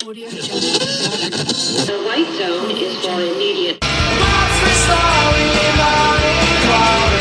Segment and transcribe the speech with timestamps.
[0.04, 0.06] The
[2.06, 3.78] white zone is for immediate.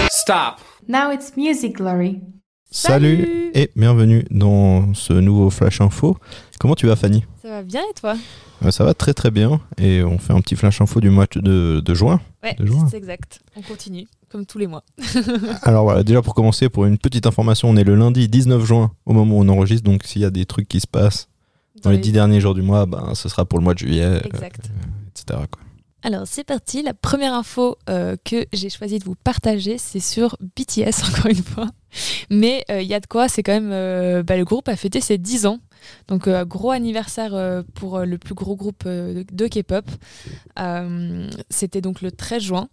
[0.09, 0.61] Stop.
[0.87, 2.21] Now it's music glory.
[2.71, 6.15] Salut et bienvenue dans ce nouveau Flash Info.
[6.57, 7.25] Comment tu vas Fanny?
[7.41, 8.15] Ça va bien et toi?
[8.63, 11.33] Euh, Ça va très très bien et on fait un petit Flash Info du match
[11.37, 12.21] de, de juin.
[12.43, 12.87] Ouais, De juin.
[12.89, 13.41] c'est exact.
[13.57, 14.83] On continue, comme tous les mois.
[15.63, 18.93] Alors voilà, déjà pour commencer, pour une petite information, on est le lundi 19 juin
[19.05, 21.27] au moment où on enregistre, donc s'il y a des trucs qui se passent
[21.83, 23.79] dans les les- dix derniers jours du mois, ben, ce sera pour le mois de
[23.79, 24.69] juillet, euh, Exact.
[25.11, 25.39] etc.
[25.51, 25.61] quoi.
[26.01, 30.37] Alors c'est parti, la première info euh, que j'ai choisi de vous partager, c'est sur
[30.55, 31.67] BTS encore une fois.
[32.29, 33.71] Mais euh, il y a de quoi, c'est quand même...
[33.73, 35.59] euh, bah, le groupe a fêté ses 10 ans.
[36.07, 39.85] Donc euh, gros anniversaire euh, pour euh, le plus gros groupe euh, de K-pop.
[40.59, 42.69] Euh, C'était donc le 13 juin.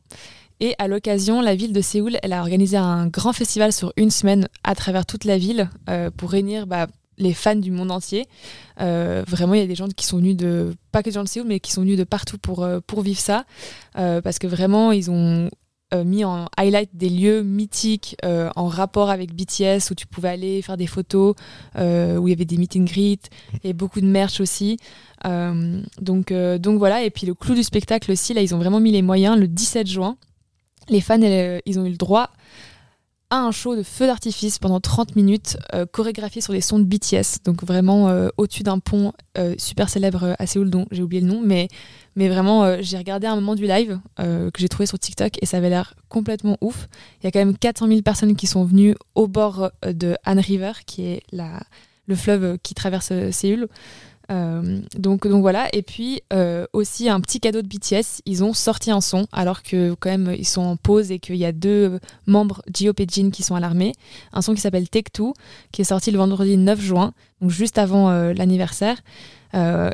[0.60, 4.10] Et à l'occasion, la ville de Séoul, elle a organisé un grand festival sur une
[4.10, 6.86] semaine à travers toute la ville euh, pour réunir bah,
[7.18, 8.26] les fans du monde entier.
[8.80, 11.28] Euh, vraiment, il y a des gens qui sont venus de, pas que gens de
[11.28, 13.44] Séoul, mais qui sont venus de partout pour, euh, pour vivre ça.
[13.98, 15.50] Euh, parce que vraiment, ils ont
[16.04, 20.76] mis en highlight des lieux mythiques en rapport avec BTS où tu pouvais aller faire
[20.76, 21.36] des photos,
[21.76, 23.30] où il y avait des meet and greet
[23.62, 24.78] et beaucoup de merch aussi.
[25.24, 28.90] Donc, donc voilà, et puis le clou du spectacle aussi, là, ils ont vraiment mis
[28.90, 29.38] les moyens.
[29.38, 30.16] Le 17 juin,
[30.88, 32.30] les fans, ils ont eu le droit
[33.30, 36.84] à un show de feu d'artifice pendant 30 minutes, euh, chorégraphié sur les sons de
[36.84, 37.42] BTS.
[37.44, 41.28] Donc vraiment euh, au-dessus d'un pont euh, super célèbre à Séoul, dont j'ai oublié le
[41.28, 41.68] nom, mais,
[42.16, 45.68] vraiment, j'ai regardé un moment du live que j'ai trouvé sur TikTok et ça avait
[45.68, 46.88] l'air complètement ouf.
[47.20, 50.40] Il y a quand même 400 000 personnes qui sont venues au bord de Han
[50.40, 51.22] River, qui est
[52.06, 53.68] le fleuve qui traverse Séoul.
[54.30, 58.52] Euh, donc, donc voilà, et puis euh, aussi un petit cadeau de BTS, ils ont
[58.52, 61.52] sorti un son alors que quand même ils sont en pause et qu'il y a
[61.52, 63.92] deux membres, et Jin, qui sont à l'armée.
[64.32, 65.34] Un son qui s'appelle Take Two,
[65.72, 68.98] qui est sorti le vendredi 9 juin, donc juste avant euh, l'anniversaire,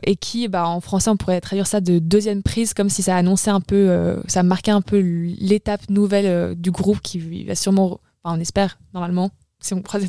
[0.04, 3.16] et qui, bah, en français, on pourrait traduire ça de deuxième prise, comme si ça
[3.16, 8.36] annonçait un peu, ça marquait un peu l'étape nouvelle du groupe qui va sûrement, enfin,
[8.36, 9.30] on espère normalement,
[9.62, 10.08] si on croise les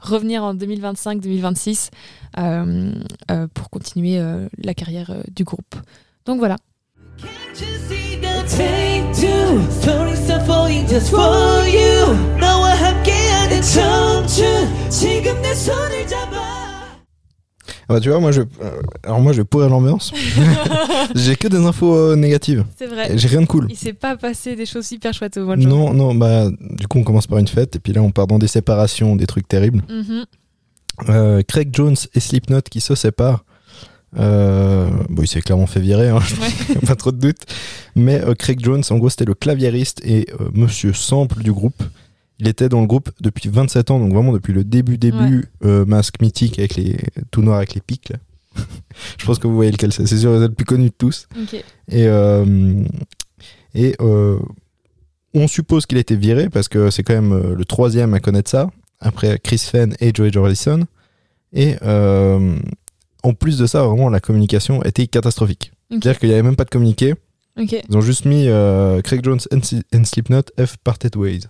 [0.00, 1.90] revenir en 2025-2026
[2.38, 2.92] euh,
[3.30, 5.76] euh, pour continuer euh, la carrière du groupe.
[6.24, 6.56] Donc voilà.
[17.88, 20.12] Bah, tu vois, moi je, euh, alors moi je vais pourrir l'ambiance.
[21.14, 22.64] J'ai que des infos euh, négatives.
[22.76, 23.16] C'est vrai.
[23.16, 23.68] J'ai rien de cool.
[23.70, 25.70] Il s'est pas passé des choses super chouettes au mois de juin.
[25.70, 28.26] Non, non, bah du coup on commence par une fête et puis là on part
[28.26, 29.82] dans des séparations, des trucs terribles.
[29.88, 30.24] Mhm.
[31.10, 33.44] Euh, Craig Jones et Slipknot qui se séparent.
[34.18, 36.20] Euh, bon, il s'est clairement fait virer, hein,
[36.86, 37.42] pas trop de doute.
[37.94, 41.82] Mais Craig Jones, en gros, c'était le claviériste et monsieur Sample du groupe.
[42.38, 45.86] Il était dans le groupe depuis 27 ans, donc vraiment depuis le début, début, euh,
[45.86, 46.96] masque mythique avec les
[47.30, 48.10] tout noir avec les pics.
[48.10, 48.16] là.
[49.18, 50.06] Je pense que vous voyez lequel c'est.
[50.06, 51.28] C'est sûr, c'est le plus connu de tous.
[51.88, 52.84] Et, euh,
[53.74, 54.38] et euh,
[55.34, 58.50] on suppose qu'il a été viré parce que c'est quand même le troisième à connaître
[58.50, 58.70] ça,
[59.00, 60.84] après Chris Fenn et Joey Jordison.
[61.52, 65.72] Et en plus de ça, vraiment, la communication était catastrophique.
[65.90, 67.14] C'est-à-dire qu'il n'y avait même pas de communiqué.
[67.88, 68.46] Ils ont juste mis
[69.04, 69.60] Craig Jones and,
[69.94, 71.40] and Slipknot F parted ways.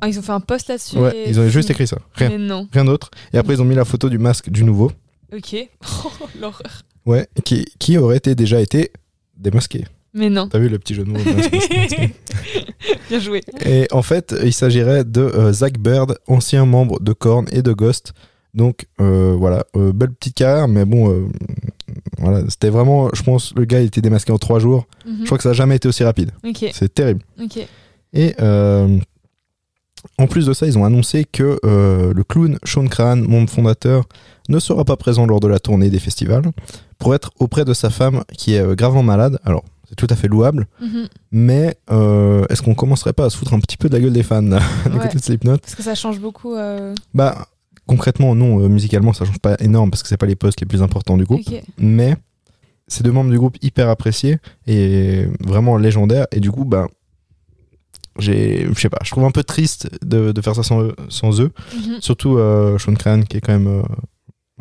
[0.00, 0.98] Ah, ils ont fait un post là-dessus.
[0.98, 1.98] Ouais, et ils ont juste écrit ça.
[2.14, 2.68] Rien, Mais non.
[2.72, 3.10] rien d'autre.
[3.32, 4.90] Et après, ils ont mis la photo du masque du nouveau.
[5.34, 5.54] Ok.
[6.04, 6.10] Oh,
[6.40, 6.82] L'horreur.
[7.06, 8.90] Ouais, qui, qui aurait été, déjà été
[9.36, 9.84] démasqué.
[10.14, 10.48] Mais non.
[10.48, 11.18] T'as vu le petit jeu de mots.
[13.08, 13.40] Bien joué.
[13.66, 17.72] Et en fait, il s'agirait de euh, Zach Bird, ancien membre de Korn et de
[17.72, 18.12] Ghost.
[18.54, 21.26] Donc euh, voilà, euh, belle petite carrière, mais bon, euh,
[22.18, 24.86] voilà, c'était vraiment, je pense, le gars il était démasqué en trois jours.
[25.06, 25.16] Mhm.
[25.20, 26.30] Je crois que ça n'a jamais été aussi rapide.
[26.46, 26.64] Ok.
[26.72, 27.22] C'est terrible.
[27.42, 27.58] Ok.
[28.12, 28.34] Et
[30.18, 34.04] en plus de ça, ils ont annoncé que euh, le clown Sean Crahan, membre fondateur,
[34.48, 36.44] ne sera pas présent lors de la tournée des festivals
[36.98, 39.38] pour être auprès de sa femme qui est euh, gravement malade.
[39.44, 41.08] Alors, c'est tout à fait louable, Mhm.
[41.32, 44.12] mais euh, est-ce qu'on commencerait pas à se foutre un petit peu de la gueule
[44.12, 44.98] des fans du Ouais.
[45.02, 45.58] côté de Slipknot?
[45.58, 46.54] Parce que ça change beaucoup.
[46.54, 47.46] euh, Bah,
[47.86, 50.82] concrètement, non, musicalement, ça change pas énorme parce que c'est pas les postes les plus
[50.82, 51.42] importants du groupe,
[51.78, 52.16] mais
[52.88, 56.86] c'est deux membres du groupe hyper appréciés et vraiment légendaires, et du coup, bah,
[58.18, 60.96] j'ai, je sais pas, je trouve un peu triste de, de faire ça sans, eux-
[61.08, 62.00] sans eux, Mhm.
[62.00, 63.82] surtout euh, Sean Crahan qui est quand même euh,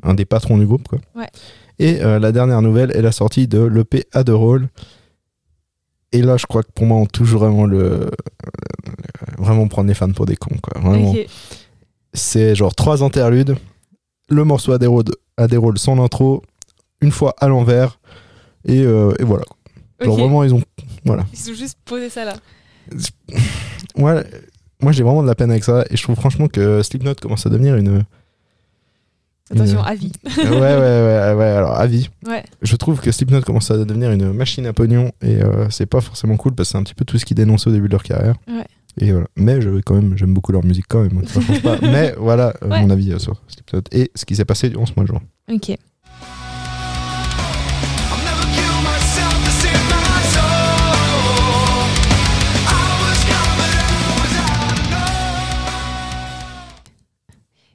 [0.03, 0.99] un des patrons du groupe, quoi.
[1.15, 1.29] Ouais.
[1.79, 4.69] Et euh, la dernière nouvelle est la sortie de l'EP Adderall.
[6.11, 7.79] Et là, je crois que pour moi, on touche vraiment le.
[7.89, 8.11] le-
[9.37, 10.79] Vraiment prendre les fans pour des cons, quoi.
[10.79, 11.13] Vraiment.
[12.13, 13.55] C'est genre trois interludes,
[14.29, 15.05] le morceau Adderall,
[15.37, 16.43] Adderall sans l'intro,
[17.01, 17.99] une fois à l'envers,
[18.65, 19.43] et, euh, et voilà.
[19.99, 20.61] Genre vraiment, ils ont.
[21.05, 21.25] Voilà.
[21.33, 22.35] Ils ont juste posé ça là.
[23.97, 24.23] Ouais,
[24.81, 27.45] moi, j'ai vraiment de la peine avec ça, et je trouve franchement que Slipknot commence
[27.45, 28.03] à devenir une.
[29.51, 30.11] Attention, Une- avis.
[30.37, 32.09] ouais, ouais, ouais, ouais, alors avis.
[32.25, 32.43] Ouais.
[32.61, 36.01] Je trouve que Slipknot commence à devenir une machine à pognon et euh, c'est pas
[36.01, 37.91] forcément cool parce que c'est un petit peu tout ce qu'ils dénonçaient au début de
[37.91, 38.35] leur carrière.
[38.47, 38.63] Ouais.
[38.99, 39.27] Et voilà.
[39.35, 41.27] Mais je, quand même, j'aime beaucoup leur musique quand même.
[41.27, 41.77] ça change pas.
[41.81, 42.81] Mais voilà euh, Ouais.
[42.81, 45.21] mon avis euh, sur Slipknot et ce qui s'est passé durant ce mois de juin.
[45.51, 45.77] Ok.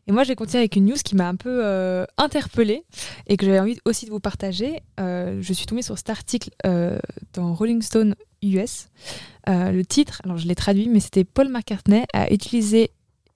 [0.09, 2.83] Et moi, j'ai continué avec une news qui m'a un peu euh, interpellée
[3.27, 4.83] et que j'avais envie aussi de vous partager.
[4.99, 6.99] Euh, je suis tombée sur cet article euh,
[7.35, 8.89] dans Rolling Stone US.
[9.47, 12.91] Le titre, alors je l'ai traduit, mais c'était Paul McCartney a utilisé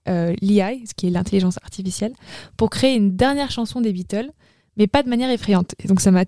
[0.07, 2.13] l'AI, ce qui est l'intelligence artificielle,
[2.57, 4.31] pour créer une dernière chanson des Beatles,
[4.77, 5.75] mais pas de manière effrayante.
[5.83, 6.25] Et donc ça m'a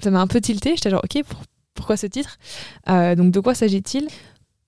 [0.00, 0.74] ça m'a un peu tilté.
[0.76, 1.42] J'étais genre, ok, pour-
[1.74, 2.38] pourquoi ce titre?
[2.86, 4.08] Donc de quoi s'agit-il?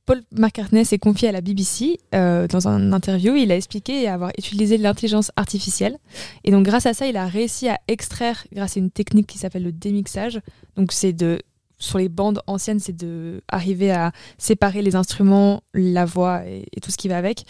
[0.07, 3.37] Paul McCartney s'est confié à la BBC euh, dans un interview.
[3.37, 5.99] Il a expliqué avoir utilisé l'intelligence artificielle.
[6.45, 9.39] Et donc, grâce à ça, il a réussi à extraire, grâce à une technique qui
[9.39, 10.41] s'appelle le démixage.
[10.77, 11.41] Donc, c'est de.
[11.79, 16.91] Sur les bandes anciennes, c'est de arriver à séparer les instruments, la voix et, tout
[16.91, 17.45] ce qui va avec,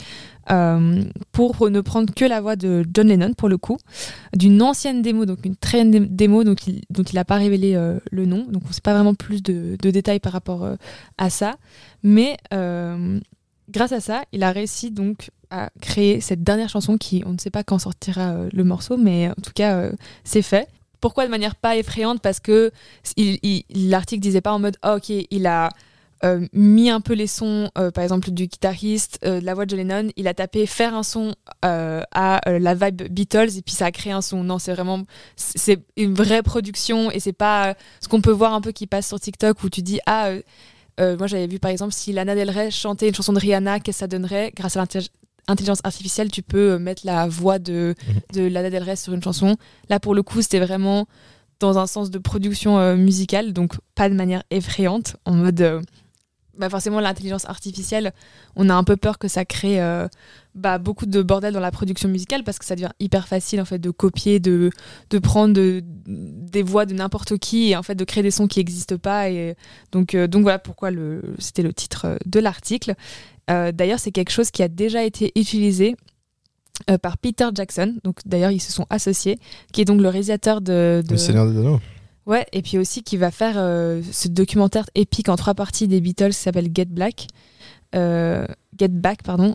[0.51, 3.77] euh, pour ne prendre que la voix de John Lennon, pour le coup,
[4.35, 7.99] d'une ancienne démo, donc une très démo donc il- dont il n'a pas révélé euh,
[8.11, 8.47] le nom.
[8.49, 10.77] Donc, on ne sait pas vraiment plus de, de détails par rapport euh,
[11.19, 11.57] à ça.
[12.03, 12.37] Mais
[13.71, 17.39] grâce à ça, il a réussi donc à créer cette dernière chanson qui, on ne
[17.39, 19.91] sait pas quand sortira le morceau, mais en tout cas,
[20.25, 20.69] c'est fait.
[21.05, 22.73] Pourquoi de manière pas effrayante Parce que
[23.75, 25.69] l'article disait pas en mode Ah, ok, il a
[26.25, 29.67] euh, mis un peu les sons, euh, par exemple du guitariste, euh, de la voix
[29.67, 33.85] de Lennon, il a tapé faire un son à la vibe Beatles et puis ça
[33.85, 34.45] a créé un son.
[34.45, 35.03] Non, c'est vraiment
[35.37, 39.07] c'est une vraie production et c'est pas ce qu'on peut voir un peu qui passe
[39.07, 40.31] sur TikTok où tu dis ah
[40.99, 43.99] moi, j'avais vu par exemple si Lana Del Rey chantait une chanson de Rihanna, qu'est-ce
[43.99, 44.81] que ça donnerait Grâce à
[45.49, 47.95] l'intelligence artificielle, tu peux euh, mettre la voix de,
[48.33, 49.57] de Lana Del Rey sur une chanson.
[49.89, 51.07] Là, pour le coup, c'était vraiment
[51.61, 55.61] dans un sens de production euh, musicale, donc pas de manière effrayante, en mode.
[55.61, 55.81] euh,
[56.57, 58.13] bah forcément, l'intelligence artificielle,
[58.55, 60.07] on a un peu peur que ça crée euh,
[60.55, 63.65] bah, beaucoup de bordel dans la production musicale parce que ça devient hyper facile en
[63.65, 64.71] fait de copier, de,
[65.11, 68.47] de prendre de- des voix de n'importe qui et en fait de créer des sons
[68.47, 69.31] qui n'existent pas.
[69.31, 69.57] Et
[69.91, 70.91] donc, donc voilà pourquoi
[71.41, 72.95] c'était le titre de l'article.
[73.51, 75.97] Euh, d'ailleurs, c'est quelque chose qui a déjà été utilisé
[76.91, 77.95] euh, par Peter Jackson.
[78.05, 79.39] Donc d'ailleurs, ils se sont associés,
[79.73, 81.81] qui est donc le réalisateur de, de- Le Seigneur des Anneaux.
[82.27, 86.01] Ouais, et puis aussi qui va faire euh, ce documentaire épique en trois parties des
[86.01, 87.27] Beatles qui s'appelle Get Black.
[88.77, 89.55] Get Back, pardon,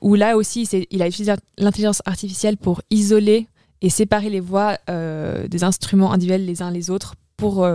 [0.00, 3.48] où là aussi c'est- il a utilisé l'intelligence artificielle pour isoler
[3.80, 7.66] et séparer les voix des instruments individuels les uns les autres pour,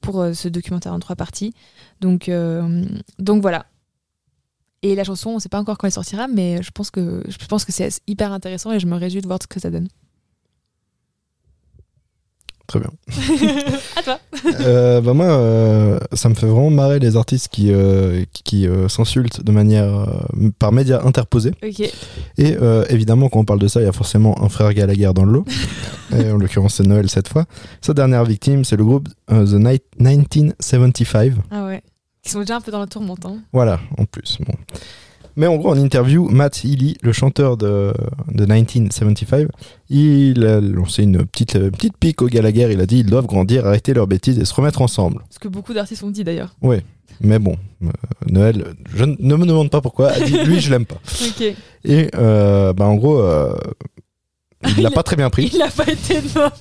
[0.00, 1.52] pour ce documentaire en trois parties.
[2.00, 2.30] Donc,
[3.18, 3.66] donc voilà.
[4.82, 7.22] Et la chanson, on ne sait pas encore quand elle sortira, mais je pense que,
[7.28, 9.70] je pense que c'est hyper intéressant et je me réjouis de voir ce que ça
[9.70, 9.88] donne.
[12.66, 12.90] Très bien.
[13.96, 14.20] à toi
[14.60, 18.88] Euh, bah moi, euh, ça me fait vraiment marrer les artistes qui, euh, qui, euh,
[18.88, 21.52] s'insultent de manière euh, par médias interposés.
[21.62, 21.80] Ok.
[21.80, 21.92] Et
[22.38, 25.24] euh, évidemment, quand on parle de ça, il y a forcément un frère Gallagher dans
[25.24, 25.44] le lot.
[26.16, 27.44] Et en l'occurrence, c'est Noël cette fois.
[27.80, 31.34] Sa dernière victime, c'est le groupe euh, The Night 1975.
[31.50, 31.82] Ah ouais.
[32.24, 33.24] Ils sont déjà un peu dans la tourmente.
[33.24, 33.38] Hein.
[33.52, 34.38] Voilà, en plus.
[34.40, 34.54] Bon.
[35.36, 37.94] Mais en gros, en interview, Matt Healy, le chanteur de,
[38.28, 39.48] de 1975,
[39.88, 42.68] il a lancé une petite, euh, petite pique au Gallagher.
[42.72, 45.22] Il a dit ils doivent grandir, arrêter leurs bêtises et se remettre ensemble.
[45.30, 46.54] Ce que beaucoup d'artistes ont dit d'ailleurs.
[47.22, 47.88] Mais bon, euh,
[48.28, 51.00] Noël, je ne me demande pas pourquoi, a dit lui, je l'aime pas.
[51.84, 53.54] Et euh, bah, en gros, euh,
[54.76, 55.50] il l'a pas très bien pris.
[55.52, 56.52] Il a pas été de mort.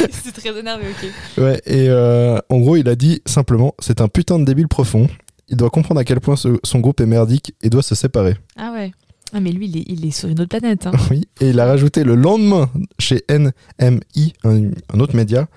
[0.10, 1.42] C'est très énervé, ok.
[1.42, 5.08] Ouais, et euh, en gros, il a dit simplement c'est un putain de débile profond.
[5.48, 8.36] Il doit comprendre à quel point ce- son groupe est merdique et doit se séparer.
[8.56, 8.92] Ah ouais.
[9.32, 10.86] Ah mais lui, il est, il est sur une autre planète.
[10.86, 10.92] Hein.
[11.10, 15.48] Oui, et il a rajouté le lendemain chez NMI, un, un autre média,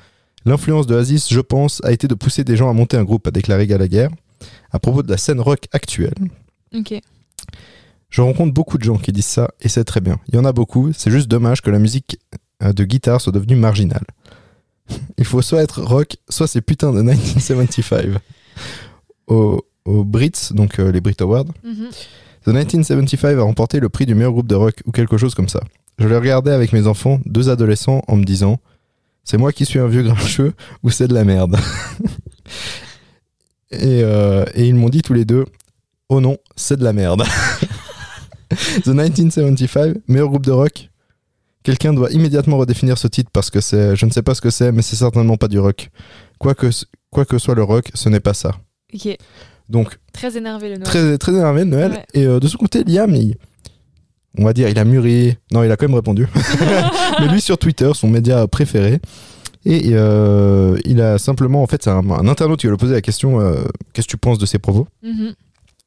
[0.46, 3.28] l'influence de Aziz, je pense, a été de pousser des gens à monter un groupe,
[3.28, 4.08] a déclaré Gallagher,
[4.72, 6.14] à propos de la scène rock actuelle.
[6.76, 6.94] Ok.
[8.10, 10.20] Je rencontre beaucoup de gens qui disent ça, et c'est très bien.
[10.30, 12.20] Il y en a beaucoup, c'est juste dommage que la musique
[12.64, 14.04] euh, de guitare soit devenue marginale.
[15.18, 18.16] Il faut soit être rock, soit ces putains de 1975.
[19.28, 21.90] Au- Aux Brits, donc euh, les Brit Awards, Mhm.
[22.46, 25.50] The 1975 a remporté le prix du meilleur groupe de rock ou quelque chose comme
[25.50, 25.60] ça.
[26.00, 28.60] Je le regardais avec mes enfants, deux adolescents, en me disant
[29.26, 30.54] C'est moi qui suis un vieux grincheux
[30.84, 31.58] ou c'est de la merde?
[33.72, 35.46] Et, euh, et ils m'ont dit tous les deux
[36.08, 37.24] Oh non, c'est de la merde.
[38.84, 40.89] The 1975, meilleur groupe de rock
[41.70, 44.50] Quelqu'un doit immédiatement redéfinir ce titre parce que c'est, je ne sais pas ce que
[44.50, 45.92] c'est, mais c'est certainement pas du rock.
[46.40, 46.68] Quoi que,
[47.12, 48.56] quoi que soit le rock, ce n'est pas ça.
[48.92, 49.16] Ok.
[49.70, 50.84] Donc, Très énervé le Noël.
[50.88, 51.92] très, très énervé Noël.
[51.92, 52.06] Ouais.
[52.16, 53.36] Et euh, de son côté, Liam, il,
[54.40, 55.38] on va dire, il a mûri.
[55.52, 56.26] Non, il a quand même répondu.
[57.20, 59.00] Mais lui sur Twitter, son média préféré.
[59.64, 62.94] Et euh, il a simplement, en fait, c'est un, un internaute qui lui a posé
[62.96, 63.62] la question euh,
[63.94, 64.88] Qu'est-ce que tu penses de ses propos?
[65.04, 65.34] Mhm.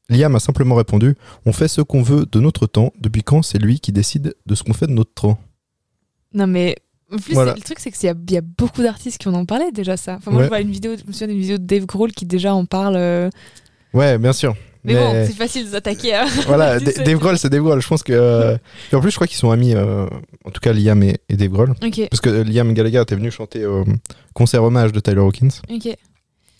[0.09, 2.93] Liam a simplement répondu On fait ce qu'on veut de notre temps.
[3.01, 5.37] Depuis quand c'est lui qui décide de ce qu'on fait de notre temps?
[6.33, 6.75] Non, mais.
[7.11, 7.53] En plus, Voilà.
[7.53, 10.15] le truc, c'est qu'il y, y a beaucoup d'artistes qui en ont parlé déjà, ça.
[10.15, 10.45] Enfin, moi, Ouais.
[10.45, 12.65] je vois une vidéo, je me souviens d'une vidéo de Dave Grohl qui déjà en
[12.65, 12.95] parle.
[12.95, 13.29] euh,
[13.93, 14.55] Ouais, bien sûr.
[14.85, 16.25] Mais, bon, c'est facile de s'attaquer à.
[16.47, 16.79] voilà.
[17.05, 17.81] Dave Grohl, c'est Dave Grohl.
[17.81, 18.11] Je pense que.
[18.13, 18.57] euh,
[18.91, 20.07] et en plus, je crois qu'ils sont amis, euh,
[20.43, 21.73] en tout cas Liam et, et Dave Grohl.
[22.09, 23.85] Parce que euh, Liam Gallagher était venu chanter au
[24.33, 25.49] concert hommage de Tyler Hawkins.
[25.69, 25.95] ok.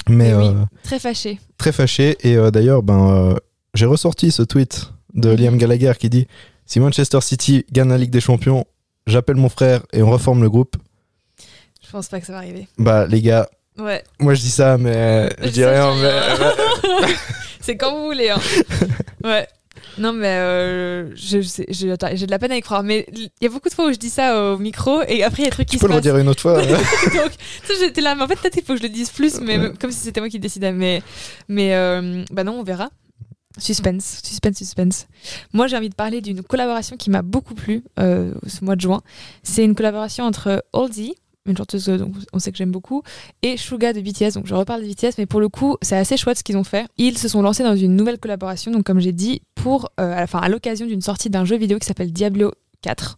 [0.10, 0.46] Mais oui.
[0.48, 0.53] euh,
[0.84, 1.39] Très fâché.
[1.58, 2.18] très fâché.
[2.22, 3.36] Et euh, d'ailleurs, ben, euh,
[3.74, 5.30] j'ai ressorti ce tweet de.
[5.32, 6.27] Liam Gallagher qui dit
[6.65, 8.65] Si Manchester City gagne la Ligue des Champions,
[9.07, 10.75] j'appelle mon frère et on reforme le groupe.
[11.86, 12.67] Je pense pas que ça va arriver.
[12.77, 14.03] Bah, les gars, Ouais.
[14.19, 15.93] moi je dis ça, mais je dis rien.
[15.95, 17.13] mais-
[17.62, 18.29] c'est quand vous voulez.
[18.29, 18.39] Hein.
[19.24, 19.48] Ouais.
[19.98, 22.83] Non, mais euh, j'ai de la peine à y croire.
[22.83, 25.43] Mais il y a beaucoup de fois où je dis ça au micro et après
[25.43, 26.05] il y a des trucs qui Tu peux se le passent.
[26.05, 26.77] redire une autre fois Donc,
[27.65, 29.39] tu sais, j'étais là, mais en fait, peut-être il faut que je le dise plus,
[29.39, 30.72] mais comme si c'était moi qui décidais.
[30.74, 31.01] Mais,
[31.48, 32.89] mais euh, bah non, on verra.
[33.60, 35.07] Suspense, suspense, suspense.
[35.53, 38.81] Moi, j'ai envie de parler d'une collaboration qui m'a beaucoup plu euh, ce mois de
[38.81, 39.01] juin.
[39.43, 41.13] C'est une collaboration entre Halsey,
[41.45, 43.03] une chanteuse euh, donc on sait que j'aime beaucoup,
[43.41, 44.33] et Suga de BTS.
[44.33, 46.63] Donc je reparle de BTS, mais pour le coup, c'est assez chouette ce qu'ils ont
[46.63, 46.88] fait.
[46.98, 50.50] Ils se sont lancés dans une nouvelle collaboration, donc comme j'ai dit, pour, euh, à
[50.50, 53.17] l'occasion d'une sortie d'un jeu vidéo qui s'appelle Diablo 4.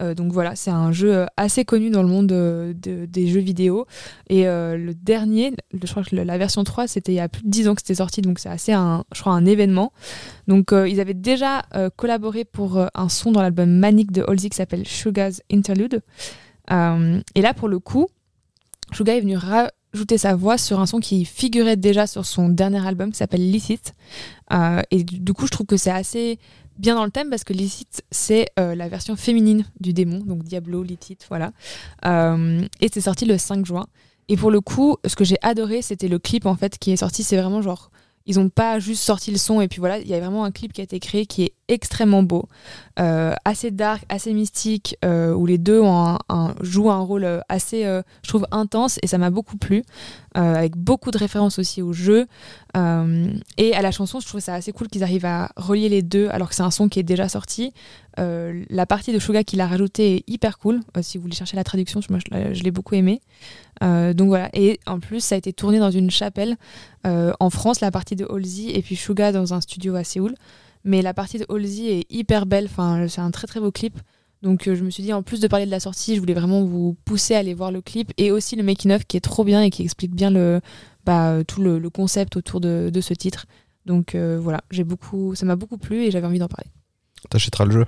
[0.00, 2.74] Euh, donc voilà, c'est un jeu assez connu dans le monde de-
[3.06, 3.86] des jeux vidéo.
[4.28, 7.42] Et euh, le dernier, je crois que la version 3, c'était il y a plus
[7.42, 9.92] de 10 ans que c'était sorti, donc c'est assez un, je crois, un événement.
[10.46, 11.64] Donc euh, ils avaient déjà
[11.96, 16.02] collaboré pour un son dans l'album Manic de Halsey qui s'appelle Sugar's Interlude.
[16.70, 18.06] Et là, pour le coup,
[18.92, 19.36] Suga est venu
[19.96, 23.50] rajouter sa voix sur un son qui figurait déjà sur son dernier album qui s'appelle
[23.50, 23.94] Licit.
[24.52, 26.38] Euh, et du, du coup, je trouve que c'est assez
[26.78, 30.44] bien dans le thème parce que Licit, c'est euh, la version féminine du démon, donc
[30.44, 31.52] Diablo, Licit, voilà.
[32.04, 33.86] Euh, et c'est sorti le 5 juin.
[34.28, 36.96] Et pour le coup, ce que j'ai adoré, c'était le clip en fait qui est
[36.96, 37.22] sorti.
[37.22, 37.90] C'est vraiment genre,
[38.26, 40.50] ils ont pas juste sorti le son et puis voilà, il y a vraiment un
[40.50, 42.48] clip qui a été créé qui est extrêmement beau,
[42.98, 45.82] euh, assez dark, assez mystique, euh, où les deux
[46.60, 49.84] jouent un rôle euh, assez, je trouve, intense et ça m'a beaucoup plu,
[50.36, 52.26] euh, avec beaucoup de références aussi au jeu
[52.76, 54.20] euh, et à la chanson.
[54.20, 56.70] Je trouve ça assez cool qu'ils arrivent à relier les deux alors que c'est un
[56.70, 57.72] son qui est déjà sorti.
[58.18, 60.80] Euh, la partie de Suga qu'il a rajouté est hyper cool.
[61.02, 63.20] Si vous voulez chercher la traduction, je l'ai- beaucoup aimé.
[63.80, 64.50] Donc voilà.
[64.54, 66.56] Et en plus, ça a été tourné dans une chapelle
[67.04, 70.34] en France, la partie de Halsey, et puis Suga dans un studio à Séoul.
[70.84, 72.66] Mais la partie de Halsey est hyper belle.
[72.66, 73.98] Enfin, c'est un très très beau clip.
[74.42, 76.34] Donc euh, je me suis dit, en plus de parler de la sortie, je voulais
[76.34, 79.44] vraiment vous pousser à aller voir le clip et aussi le making-of qui est trop
[79.44, 80.60] bien et qui explique bien le,
[81.04, 83.46] bah, tout le, le concept autour de, de ce titre.
[83.86, 86.70] Donc euh, voilà, j'ai beaucoup, ça m'a beaucoup plu et j'avais envie d'en parler.
[87.30, 87.86] T'achèteras le jeu.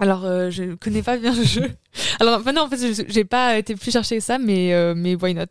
[0.00, 1.70] Alors, euh, je connais pas bien le jeu.
[2.18, 5.14] Alors, enfin, non, en fait, je- j'ai pas été plus chercher ça, mais, euh, mais
[5.14, 5.44] why not?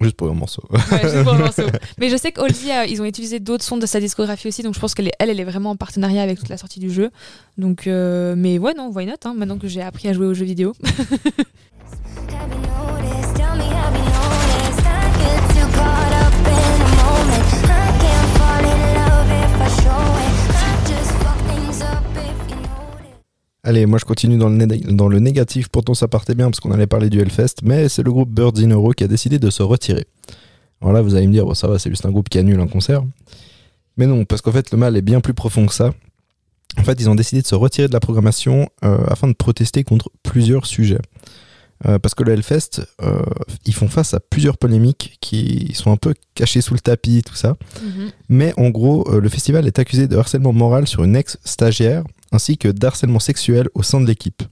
[0.00, 0.62] Juste pour un morceau.
[0.70, 1.62] Ouais, juste pour un morceau.
[1.98, 4.74] Mais je sais qu'Halsey, euh, ils ont utilisé d'autres sons de sa discographie aussi, donc
[4.74, 6.90] je pense qu'elle est, elle, elle est vraiment en partenariat avec toute la sortie du
[6.90, 7.10] jeu.
[7.56, 10.34] Donc, euh, mais ouais, non, why not hein, Maintenant que j'ai appris à jouer aux
[10.34, 10.74] jeux vidéo.
[23.68, 26.58] Allez, moi je continue dans le, né- dans le négatif, pourtant ça partait bien parce
[26.58, 29.38] qu'on allait parler du Hellfest, mais c'est le groupe Birds in Row qui a décidé
[29.38, 30.06] de se retirer.
[30.80, 32.58] Alors là, vous allez me dire, bon, ça va, c'est juste un groupe qui annule
[32.60, 33.02] un concert.
[33.98, 35.92] Mais non, parce qu'en fait, le mal est bien plus profond que ça.
[36.78, 39.84] En fait, ils ont décidé de se retirer de la programmation euh, afin de protester
[39.84, 41.00] contre plusieurs sujets.
[41.86, 43.20] Euh, parce que le Hellfest, euh,
[43.66, 47.34] ils font face à plusieurs polémiques qui sont un peu cachées sous le tapis, tout
[47.34, 47.54] ça.
[48.30, 52.68] Mais en gros, le festival est accusé de harcèlement moral sur une ex-stagiaire ainsi que
[52.68, 54.42] d'harcèlement sexuel au sein de l'équipe.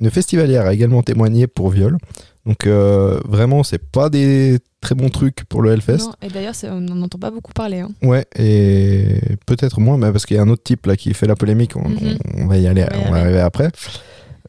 [0.00, 1.96] Une festivalière a également témoigné pour viol.
[2.44, 5.98] Donc euh, vraiment, c'est pas des très bons trucs pour le Hellfest.
[5.98, 7.80] Non, et d'ailleurs, on n'en entend pas beaucoup parler.
[7.80, 7.90] hein.
[8.02, 11.28] Ouais, et peut-être moins, mais parce qu'il y a un autre type là qui fait
[11.28, 11.76] la polémique.
[11.76, 11.98] On, Mhm.
[12.34, 13.70] on- on va y aller, On va on arriver après.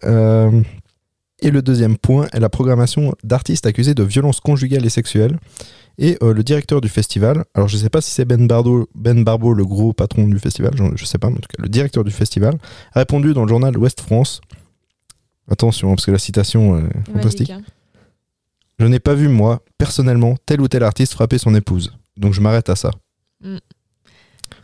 [0.06, 0.62] Euh,
[1.44, 5.38] et le deuxième point est la programmation d'artistes accusés de violences conjugales et sexuelles.
[6.00, 9.24] Et euh, le directeur du festival, alors je sais pas si c'est Ben, Bardo, ben
[9.24, 11.70] Barbeau, le gros patron du festival, je, je sais pas, mais en tout cas le
[11.70, 12.56] directeur du festival,
[12.94, 14.42] a répondu dans le journal Ouest France.
[15.52, 17.50] Attention, hein, parce que la citation est Magique, fantastique.
[17.52, 17.62] hein.
[18.80, 21.94] Je n'ai pas vu, moi, personnellement, tel ou tel artiste frapper son épouse.
[22.18, 22.90] Donc je m'arrête à ça.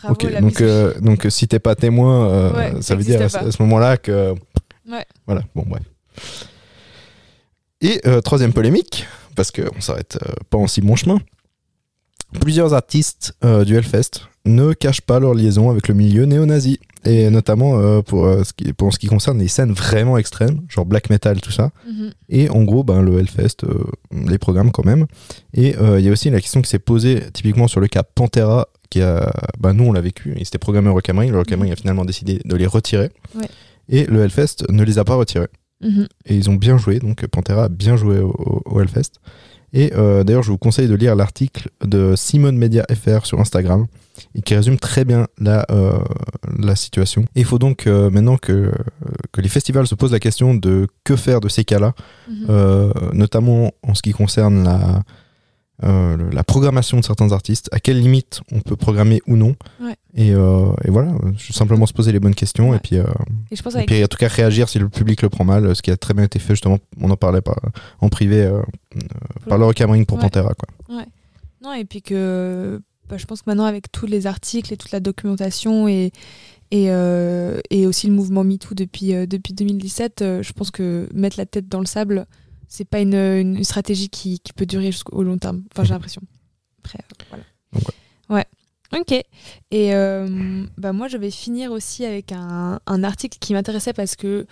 [0.02, 3.20] Bravo, ok, donc, euh, donc si t'es pas témoin, euh, Ouais, ça ça veut dire
[3.20, 3.40] pas.
[3.40, 4.34] à ce moment-là que.
[4.90, 5.06] Ouais.
[5.28, 5.84] Voilà, bon, bref.
[7.82, 9.06] Et euh, troisième polémique,
[9.36, 11.20] parce qu'on s'arrête euh, pas en si bon chemin.
[12.42, 16.80] Plusieurs artistes euh, du Hellfest ne cachent pas leur liaison avec le milieu néo-nazi.
[17.06, 21.10] et notamment pour, ce qui, pour ce qui concerne les scènes vraiment extrêmes, genre black
[21.10, 21.72] metal, tout ça.
[21.88, 22.12] Mhm.
[22.30, 23.66] Et en gros, ben, le Hellfest
[24.12, 25.06] les programmes quand même.
[25.54, 28.68] Et il y a aussi la question qui s'est posée typiquement sur le cas Pantera,
[28.90, 31.32] qui a, ben, nous on l'a vécu, ils étaient programmés au Rock am Ring.
[31.32, 33.12] Le Rock am Ring a finalement décidé de les retirer.
[33.36, 33.48] Ouais.
[33.88, 35.48] Et le Hellfest ne les a pas retirés.
[35.82, 36.08] Mhm.
[36.26, 39.14] Et ils ont bien joué, donc Pantera a bien joué au, au- au Hellfest.
[39.72, 43.86] Et euh, d'ailleurs, je vous conseille de lire l'article de Simone Media FR sur Instagram,
[44.36, 46.00] et qui résume très bien la, euh,
[46.58, 47.26] la situation.
[47.36, 48.72] Il faut donc euh, maintenant que,
[49.32, 51.94] que les festivals se posent la question de que faire de ces cas-là,
[52.28, 52.92] Mhm.
[53.14, 55.04] notamment en ce qui concerne la,
[55.84, 59.56] euh, le- la programmation de certains artistes, à quelle limite on peut programmer ou non.
[59.82, 59.96] Ouais.
[60.16, 62.78] Et, euh, et voilà, juste simplement se poser les bonnes questions Ouais.
[62.78, 63.04] et puis, euh,
[63.52, 65.44] Et je pense et avec puis en tout cas réagir si le public le prend
[65.46, 67.60] mal, ce qui a très bien été fait justement, on en parlait par,
[68.02, 68.60] en privé euh,
[68.96, 69.00] euh,
[69.48, 70.24] par le Rock am Ring pour Ouais.
[70.24, 70.54] Pantera.
[70.54, 71.04] Quoi.
[71.62, 74.92] Non, et puis que bah, je pense que maintenant, avec tous les articles et toute
[74.92, 76.12] la documentation et,
[76.72, 81.10] et, euh, et aussi le mouvement MeToo depuis, euh, depuis 2017, euh, je pense que
[81.14, 82.26] mettre la tête dans le sable,
[82.70, 85.64] c'est pas une, une stratégie qui, qui peut durer jusqu'au long terme.
[85.74, 86.22] Enfin, j'ai l'impression.
[86.86, 87.44] Après, euh, voilà.
[87.74, 87.84] Donc,
[88.30, 88.46] ouais.
[88.98, 89.12] Ok.
[89.12, 94.16] Et euh, bah, moi, je vais finir aussi avec un, un article qui m'intéressait parce
[94.16, 94.48] que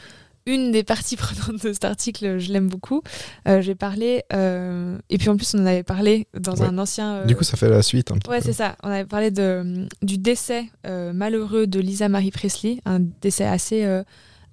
[0.45, 3.01] une des parties prenantes de cet article, je l'aime beaucoup.
[3.47, 6.67] Euh, J'ai parlé, euh, et puis en plus, on en avait parlé dans Ouais.
[6.67, 7.15] un ancien.
[7.17, 8.11] euh, Du coup, ça fait la suite.
[8.11, 8.75] Un petit Ouais, c'est ça.
[8.83, 13.83] On avait parlé de, du décès malheureux de Lisa Marie Presley, un décès assez,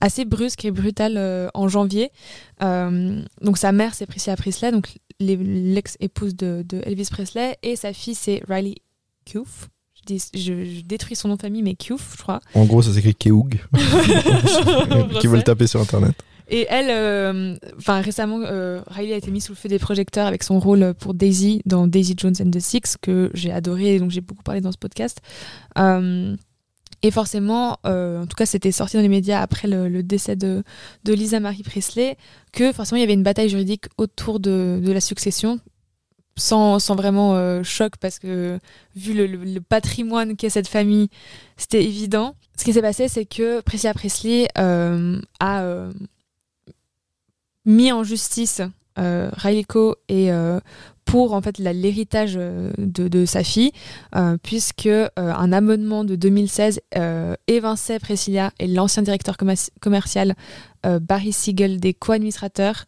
[0.04, 2.10] assez brusque et brutal euh, en janvier.
[2.62, 7.92] Euh, donc sa mère, c'est Priscilla Presley, donc l'ex-épouse de, de Elvis Presley, et sa
[7.92, 8.74] fille, c'est Riley
[9.24, 9.46] Keough.
[9.94, 12.40] Je, dis- je- je détruis son nom de famille, mais Keough, je crois.
[12.54, 13.58] En gros, ça s'écrit Keoug,
[15.20, 16.14] qui le taper sur internet.
[16.48, 20.26] Et elle, euh, enfin récemment, euh, Riley a été mise sous le feu des projecteurs
[20.26, 23.98] avec son rôle pour Daisy dans Daisy Jones and the Six, que j'ai adoré et
[23.98, 25.22] donc j'ai beaucoup parlé dans ce podcast.
[25.78, 26.36] Euh,
[27.04, 30.64] et forcément, euh, en tout cas, c'était sorti dans les médias après le, décès de,
[31.06, 32.16] Lisa Marie Presley,
[32.50, 35.60] que forcément il y avait une bataille juridique autour de, la succession.
[36.36, 38.58] Sans, sans vraiment euh, choc parce que
[38.96, 41.08] vu le, patrimoine qu'est cette famille,
[41.58, 42.34] c'était évident.
[42.56, 45.90] Ce qui s'est passé, c'est que Priscilla Presley euh, a
[47.66, 48.62] mis en justice
[48.96, 50.30] Coe et
[51.04, 53.72] pour en fait l'héritage euh, de, sa fille,
[54.16, 60.34] euh, puisque euh, un amendement de 2016 euh, évinçait Priscilla et l'ancien directeur commerci- commercial
[61.00, 62.84] Barry Siegel des co-administrateurs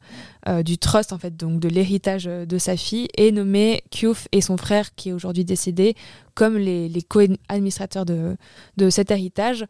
[0.66, 4.58] du trust en fait donc de l'héritage de sa fille et nommé Keough et son
[4.58, 5.94] frère qui est aujourd'hui décédé
[6.34, 8.36] comme les, co-administrateurs de,
[8.76, 9.64] de cet héritage.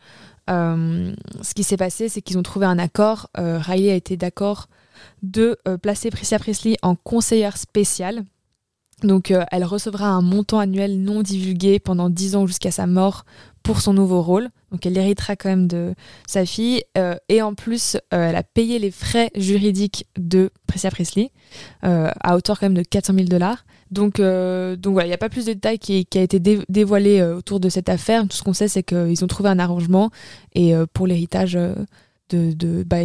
[0.49, 3.31] Ce qui s'est passé, c'est qu'ils ont trouvé un accord.
[3.37, 4.67] Riley a été d'accord
[5.23, 8.25] de placer Priscilla Presley en conseillère spéciale.
[9.03, 13.27] Donc, euh, elle recevra un montant annuel non divulgué pendant 10 ans jusqu'à sa mort
[13.63, 14.49] pour son nouveau rôle.
[14.73, 15.95] Donc, elle héritera quand même de
[16.27, 16.83] sa fille.
[16.97, 21.31] Euh, et en plus, euh, elle a payé les frais juridiques de Priscilla Presley
[21.83, 23.67] à hauteur quand même de 400 000 dollars.
[23.91, 27.61] Donc, voilà, il n'y a pas plus de détails qui, a été dé- dévoilé autour
[27.61, 28.27] de cette affaire.
[28.27, 30.11] Tout ce qu'on sait, c'est qu'ils ont trouvé un arrangement
[30.55, 31.53] et pour l'héritage
[32.31, 32.99] de, de bah,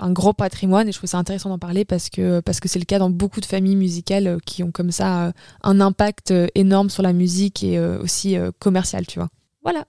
[0.00, 0.88] un gros patrimoine.
[0.88, 3.10] Et je trouve ça intéressant d'en parler parce que parce que c'est le cas dans
[3.10, 5.32] beaucoup de familles musicales euh, qui ont comme ça euh,
[5.62, 9.28] un impact euh, énorme sur la musique et aussi commercial, tu vois.
[9.62, 9.84] Voilà.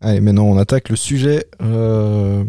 [0.00, 2.44] Allez, maintenant on attaque le sujet euh,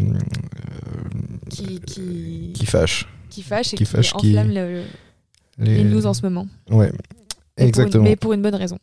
[1.49, 3.07] Qui, qui, qui fâche.
[3.29, 4.83] qui fâche et qui fâche, qui- enflamme le-
[5.57, 6.45] Les, les news en ce moment.
[6.69, 6.91] Ouais,
[7.57, 7.91] Mais exactement.
[7.91, 8.77] Pour une, mais pour une bonne raison.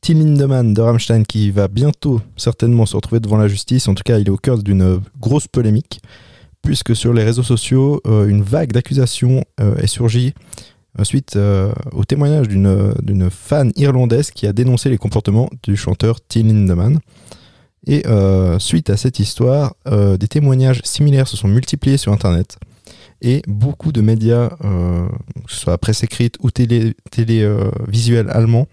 [0.00, 3.86] Till Lindemann de Rammstein qui va bientôt certainement se retrouver devant la justice.
[3.88, 6.00] En tout cas, il est au cœur d'une grosse polémique
[6.62, 10.34] puisque sur les réseaux sociaux, euh, une vague d'accusations euh, est surgie
[10.98, 11.38] euh, suite
[11.92, 16.98] au témoignage d'une fan irlandaise qui a dénoncé les comportements du chanteur Till Lindemann.
[17.86, 18.04] Et
[18.58, 22.58] suite à cette histoire, des témoignages similaires se sont multipliés sur Internet.
[23.22, 25.08] Et beaucoup de médias, que
[25.48, 28.66] ce soit presse écrite ou télé, télé euh, visuel allemand,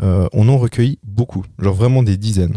[0.00, 2.56] on en recueilli beaucoup, genre vraiment des dizaines.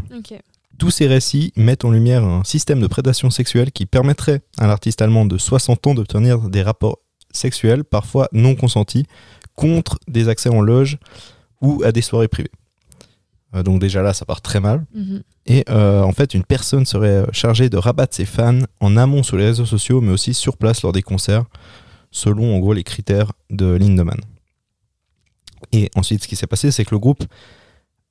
[0.78, 5.02] Tous ces récits mettent en lumière un système de prédation sexuelle qui permettrait à l'artiste
[5.02, 7.00] allemand de 60 ans d'obtenir des rapports
[7.32, 9.06] sexuels, parfois non consentis,
[9.56, 10.98] contre des accès en loge
[11.62, 12.52] ou à des soirées privées.
[13.56, 14.86] Euh, donc déjà là, ça part très mal.
[14.94, 15.24] Mhm.
[15.46, 19.38] Et euh, en fait, une personne serait chargée de rabattre ses fans en amont sur
[19.38, 21.46] les réseaux sociaux, mais aussi sur place lors des concerts,
[22.12, 24.20] selon en gros les critères de Lindemann.
[25.72, 27.24] Et ensuite, ce qui s'est passé, c'est que le groupe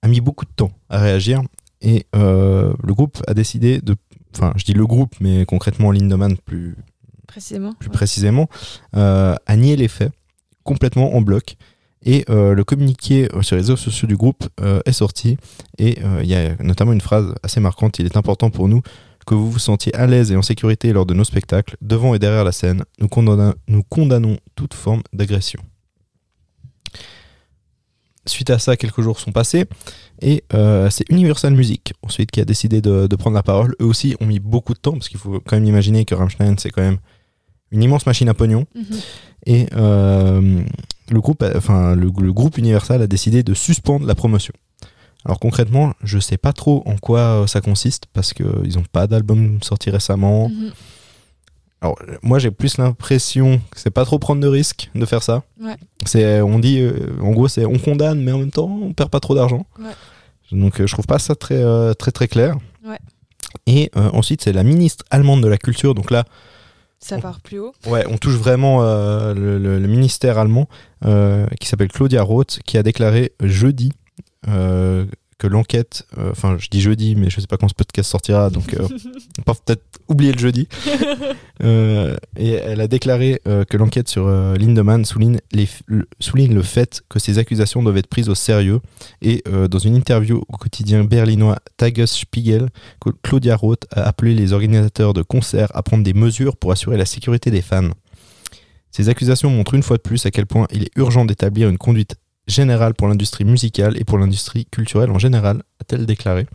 [0.03, 1.43] a mis beaucoup de temps à réagir
[1.81, 3.97] et euh, le groupe a décidé de.
[4.35, 6.77] Enfin, je dis le groupe, mais concrètement Lindemann plus,
[7.27, 7.73] Précisément.
[7.79, 8.49] plus précisément,
[8.97, 10.13] euh, a nié les faits
[10.65, 11.57] complètement en bloc.
[12.07, 15.39] Et euh, le communiqué sur les réseaux sociaux du groupe euh, est sorti.
[15.79, 18.83] Et euh, il y a notamment une phrase assez marquante Il est important pour nous
[19.27, 22.19] que vous vous sentiez à l'aise et en sécurité lors de nos spectacles, devant et
[22.19, 22.85] derrière la scène.
[23.01, 25.61] Nous condamnons toute forme d'agression.
[28.27, 29.67] Suite à ça, quelques jours sont passés
[30.23, 33.75] et euh, c'est Universal Music ensuite qui a décidé de, de prendre la parole.
[33.81, 36.57] Eux aussi ont mis beaucoup de temps parce qu'il faut quand même imaginer que Rammstein
[36.59, 36.99] c'est quand même
[37.71, 38.85] une immense machine à pognon Mhm.
[39.47, 40.63] et euh,
[41.11, 44.55] le, groupe, enfin, le, le groupe Universal a décidé de suspendre la promotion.
[45.27, 49.59] Alors concrètement, je sais pas trop en quoi ça consiste parce qu'ils n'ont pas d'album
[49.63, 50.49] sorti récemment.
[50.49, 50.73] Mhm.
[51.85, 55.43] Alors moi j'ai plus l'impression que c'est pas trop prendre de risques de faire ça.
[55.61, 55.77] Ouais.
[56.07, 59.11] C'est on dit euh, en gros c'est on condamne mais en même temps on perd
[59.11, 59.67] pas trop d'argent.
[59.79, 59.91] Ouais.
[60.51, 62.57] Donc euh, je trouve pas ça très euh, très très clair.
[62.87, 62.97] Ouais.
[63.67, 66.25] Et ensuite c'est la ministre allemande de la culture donc là
[67.01, 67.75] Ça part plus haut.
[67.87, 70.69] Ouais, on touche vraiment le, le- le ministère allemand
[71.61, 73.93] qui s'appelle Claudia Roth qui a déclaré jeudi
[75.45, 78.49] que l'enquête, euh, enfin je dis jeudi mais je sais pas quand ce podcast sortira
[78.49, 78.89] donc euh,
[79.39, 80.69] on peut peut-être oublier le jeudi.
[81.63, 85.69] Euh, et elle a déclaré que l'enquête sur Lindemann souligne, les
[86.19, 88.81] souligne le fait que ces accusations doivent être prises au sérieux
[89.23, 92.71] et dans une interview au quotidien berlinois Tagesspiegel,
[93.23, 97.07] Claudia Roth a appelé les organisateurs de concerts à prendre des mesures pour assurer la
[97.07, 97.91] sécurité des fans.
[98.91, 101.79] Ces accusations montrent une fois de plus à quel point il est urgent d'établir une
[101.79, 106.47] conduite générale pour l'industrie musicale et pour l'industrie culturelle en général, a-t-elle déclaré.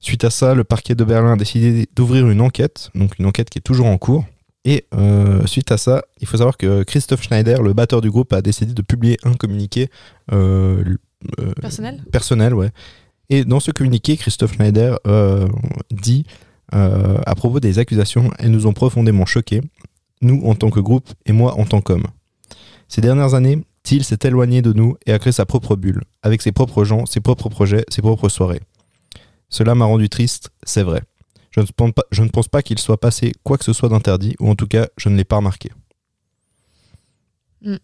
[0.00, 3.50] Suite à ça, le parquet de Berlin a décidé d'ouvrir une enquête, donc une enquête
[3.50, 4.24] qui est toujours en cours.
[4.64, 8.32] Et euh, suite à ça, il faut savoir que Christoph Schneider, le batteur du groupe,
[8.32, 9.88] a décidé de publier un communiqué
[10.32, 10.84] euh,
[11.40, 12.04] euh, Personnel?
[12.12, 12.70] personnel, ouais.
[13.30, 14.98] Et dans ce communiqué, Christophe Schneider
[15.90, 16.24] dit
[16.70, 19.62] à propos des accusations, elles nous ont profondément choqués,
[20.22, 22.06] nous en tant que groupe et moi en tant qu'homme.
[22.88, 26.42] Ces dernières années, Thiel s'est éloigné de nous et a créé sa propre bulle, avec
[26.42, 28.60] ses propres gens, ses propres projets, ses propres soirées.
[29.48, 31.00] Cela m'a rendu triste, c'est vrai.
[31.52, 33.88] Je ne pense pas, je ne pense pas qu'il soit passé quoi que ce soit
[33.88, 35.70] d'interdit, ou en tout cas, je ne l'ai pas remarqué.
[37.62, 37.76] Mm.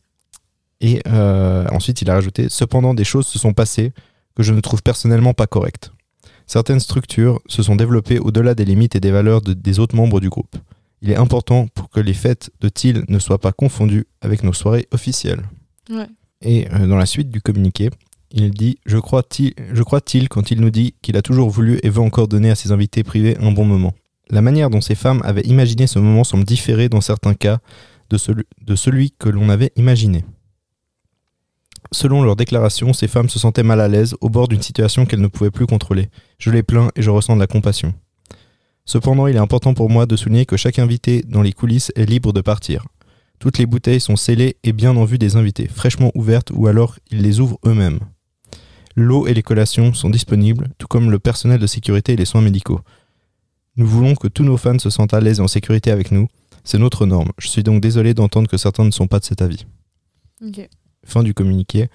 [0.83, 3.95] Et euh, ensuite, il a rajouté Cependant, des choses se sont passées
[4.35, 5.91] que je ne trouve personnellement pas correctes.
[6.47, 10.21] Certaines structures se sont développées au-delà des limites et des valeurs de- des autres membres
[10.21, 10.55] du groupe.
[11.01, 14.53] Il est important pour que les fêtes de Thiel ne soient pas confondues avec nos
[14.53, 15.45] soirées officielles.
[16.43, 17.91] Et euh, dans la suite du communiqué,
[18.31, 21.51] il dit Je crois Thiel, je crois Thiel quand il nous dit qu'il a toujours
[21.51, 23.95] voulu et veut encore donner à ses invités privés un bon moment.
[24.31, 27.59] La manière dont ces femmes avaient imaginé ce moment semble différer dans certains cas
[28.11, 30.25] de celui, de celui que l'on avait imaginé.
[31.93, 35.21] Selon leurs déclarations, ces femmes se sentaient mal à l'aise au bord d'une situation qu'elles
[35.21, 36.09] ne pouvaient plus contrôler.
[36.39, 37.95] Je les plains et je ressens de la compassion.
[38.85, 42.05] Cependant, il est important pour moi de souligner que chaque invité dans les coulisses est
[42.05, 42.85] libre de partir.
[43.39, 46.97] Toutes les bouteilles sont scellées et bien en vue des invités, fraîchement ouvertes ou alors
[47.11, 47.99] ils les ouvrent eux-mêmes.
[48.97, 52.41] L'eau et les collations sont disponibles, tout comme le personnel de sécurité et les soins
[52.43, 52.81] médicaux.
[53.77, 56.29] Nous voulons que tous nos fans se sentent à l'aise et en sécurité avec nous.
[56.63, 57.31] C'est notre norme.
[57.39, 59.67] Je suis donc désolé d'entendre que certains ne sont pas de cet avis.
[61.05, 61.89] Fin du communiqué.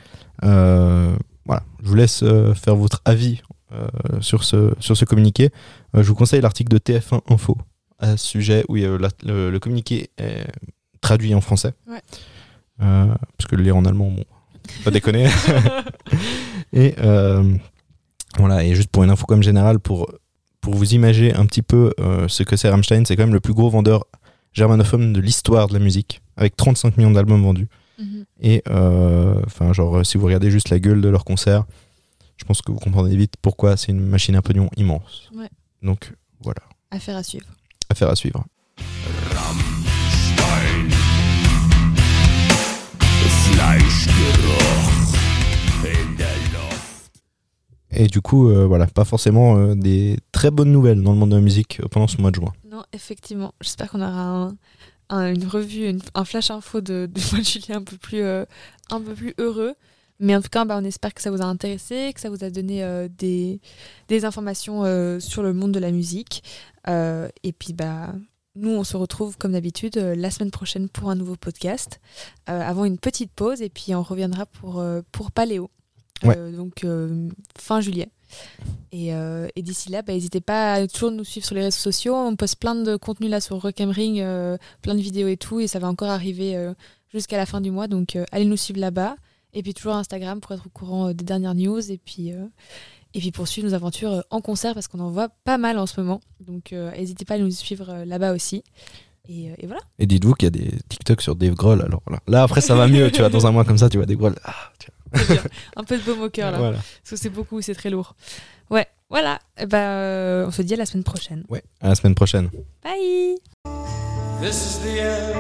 [0.44, 3.88] Euh, voilà, je vous laisse euh, faire votre avis euh,
[4.20, 5.50] sur, ce, sur ce communiqué.
[5.96, 7.58] Je vous conseille l'article de TF1 Info
[7.98, 10.46] à ce sujet où il y a la- le, le communiqué est
[11.02, 11.74] traduit en français.
[11.88, 12.02] Ouais.
[12.82, 13.08] Euh,
[13.38, 14.24] parce que le lire en allemand, bon,
[14.84, 15.28] pas déconner.
[16.74, 17.56] et euh,
[18.38, 20.10] voilà, et juste pour une info comme générale, pour,
[20.62, 23.40] pour vous imaginer un petit peu euh, ce que c'est Rammstein, c'est quand même le
[23.40, 24.06] plus gros vendeur
[24.54, 27.68] germanophone de l'histoire de la musique, avec 35 millions d'albums vendus.
[28.00, 28.26] Mhm.
[28.42, 31.66] Et euh, enfin, genre, si vous regardez juste la gueule de leur concert,
[32.38, 35.30] je pense que vous comprendrez vite pourquoi c'est une machine à pognon immense.
[35.36, 35.50] Ouais.
[35.84, 37.46] Donc voilà, Affaire à suivre.
[37.90, 38.46] affaire à suivre.
[48.00, 51.32] Et du coup, euh, voilà, pas forcément euh, des très bonnes nouvelles dans le monde
[51.32, 52.54] de la musique pendant ce mois de juin.
[52.72, 53.54] Non, effectivement.
[53.60, 54.56] J'espère qu'on aura un-
[55.10, 58.46] un- une revue, un flash info de, mois de juillet un peu plus, euh,
[58.90, 59.74] un peu plus heureux.
[60.18, 62.42] Mais en tout cas, bah, on espère que ça vous a intéressé, que ça vous
[62.46, 62.84] a donné
[63.18, 63.60] des,
[64.26, 64.84] informations
[65.20, 66.44] sur le monde de la musique.
[66.88, 68.14] Et puis, bah,
[68.56, 72.02] nous, on se retrouve comme d'habitude la semaine prochaine pour un nouveau podcast,
[72.48, 74.84] avant une petite pause, et puis on reviendra pour,
[75.14, 75.70] pour Paléo.
[76.24, 76.38] Ouais.
[76.38, 78.10] Euh, donc, euh, fin juillet.
[78.92, 81.78] Et, euh, et d'ici là, bah, n'hésitez pas à toujours nous suivre sur les réseaux
[81.78, 82.16] sociaux.
[82.16, 85.38] On poste plein de contenu là sur Rock am Ring, euh, plein de vidéos et
[85.38, 86.74] tout, et ça va encore arriver euh,
[87.12, 87.88] jusqu'à la fin du mois.
[87.88, 89.16] Donc allez nous suivre là-bas.
[89.54, 91.92] Et puis toujours Instagram pour être au courant des dernières news.
[91.92, 95.80] Et puis, et puis poursuivre nos aventures en concert parce qu'on en voit pas mal
[95.80, 96.22] en ce moment.
[96.40, 98.64] Donc n'hésitez pas à nous suivre là-bas aussi.
[99.28, 99.82] Et, et voilà.
[99.98, 101.82] Et dites-vous qu'il y a des TikTok sur Dave Grohl.
[101.82, 103.98] Alors là, là après, ça va mieux, tu vois, dans un mois comme ça, tu
[103.98, 104.36] vois Dave Grohl.
[104.44, 104.99] Ah, tu vois.
[105.76, 106.58] Un peu de baume au cœur là.
[106.58, 106.78] Voilà.
[106.78, 108.16] Parce que c'est beaucoup, c'est très lourd.
[108.70, 109.40] Ouais, voilà.
[109.60, 111.44] Eh ben, euh, on se dit à la semaine prochaine.
[111.50, 112.50] Ouais, à la semaine prochaine.
[112.84, 113.36] Bye
[114.42, 115.36] This is the end,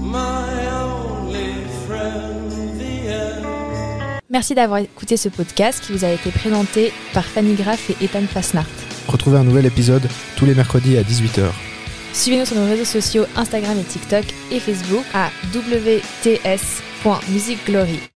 [0.00, 1.54] my only
[1.86, 4.18] friend, the end.
[4.30, 8.26] Merci d'avoir écouté ce podcast qui vous a été présenté par Fanny Graff et Ethan
[8.26, 8.66] Fasnart.
[9.08, 11.50] Retrouvez un nouvel épisode tous les mercredis à 18h.
[12.14, 18.11] Suivez-nous sur nos réseaux sociaux Instagram et TikTok et Facebook à wts.musicglory.